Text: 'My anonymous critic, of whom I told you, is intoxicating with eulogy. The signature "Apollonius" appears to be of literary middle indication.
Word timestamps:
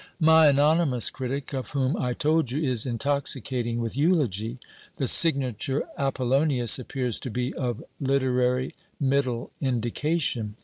'My 0.19 0.47
anonymous 0.47 1.11
critic, 1.11 1.53
of 1.53 1.69
whom 1.77 1.95
I 1.95 2.15
told 2.15 2.49
you, 2.51 2.63
is 2.67 2.87
intoxicating 2.87 3.79
with 3.79 3.95
eulogy. 3.95 4.57
The 4.97 5.07
signature 5.07 5.83
"Apollonius" 5.95 6.79
appears 6.79 7.19
to 7.19 7.29
be 7.29 7.53
of 7.53 7.83
literary 7.99 8.73
middle 8.99 9.51
indication. 9.61 10.55